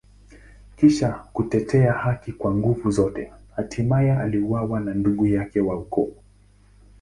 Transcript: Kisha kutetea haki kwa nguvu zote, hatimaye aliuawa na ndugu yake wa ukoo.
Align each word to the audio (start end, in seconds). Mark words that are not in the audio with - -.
Kisha 0.77 1.09
kutetea 1.33 1.93
haki 1.93 2.31
kwa 2.33 2.55
nguvu 2.55 2.91
zote, 2.91 3.33
hatimaye 3.55 4.13
aliuawa 4.15 4.79
na 4.79 4.93
ndugu 4.93 5.27
yake 5.27 5.59
wa 5.61 5.77
ukoo. 5.79 6.13